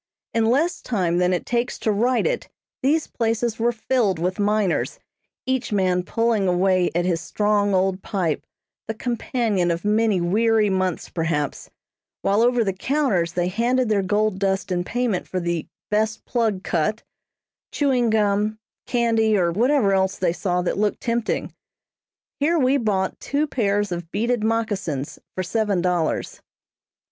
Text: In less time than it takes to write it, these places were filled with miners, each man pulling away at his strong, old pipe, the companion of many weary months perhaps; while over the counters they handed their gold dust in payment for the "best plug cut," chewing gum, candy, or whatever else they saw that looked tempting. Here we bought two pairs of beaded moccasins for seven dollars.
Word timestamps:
In 0.33 0.45
less 0.47 0.81
time 0.81 1.19
than 1.19 1.31
it 1.31 1.45
takes 1.45 1.77
to 1.77 1.91
write 1.91 2.25
it, 2.25 2.49
these 2.81 3.05
places 3.05 3.59
were 3.59 3.71
filled 3.71 4.17
with 4.17 4.39
miners, 4.39 4.97
each 5.45 5.71
man 5.71 6.01
pulling 6.01 6.47
away 6.47 6.89
at 6.95 7.05
his 7.05 7.21
strong, 7.21 7.75
old 7.75 8.01
pipe, 8.01 8.43
the 8.87 8.95
companion 8.95 9.69
of 9.69 9.85
many 9.85 10.19
weary 10.19 10.71
months 10.71 11.07
perhaps; 11.07 11.69
while 12.23 12.41
over 12.41 12.63
the 12.63 12.73
counters 12.73 13.33
they 13.33 13.47
handed 13.47 13.89
their 13.89 14.01
gold 14.01 14.39
dust 14.39 14.71
in 14.71 14.83
payment 14.83 15.27
for 15.27 15.39
the 15.39 15.67
"best 15.91 16.25
plug 16.25 16.63
cut," 16.63 17.03
chewing 17.71 18.09
gum, 18.09 18.57
candy, 18.87 19.37
or 19.37 19.51
whatever 19.51 19.93
else 19.93 20.17
they 20.17 20.33
saw 20.33 20.63
that 20.63 20.79
looked 20.79 21.01
tempting. 21.01 21.53
Here 22.39 22.57
we 22.57 22.77
bought 22.77 23.19
two 23.19 23.45
pairs 23.45 23.91
of 23.91 24.09
beaded 24.09 24.43
moccasins 24.43 25.19
for 25.35 25.43
seven 25.43 25.79
dollars. 25.79 26.41